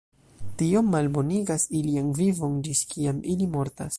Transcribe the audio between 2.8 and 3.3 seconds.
kiam